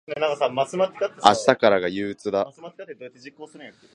[0.07, 2.51] 明日からが憂鬱だ。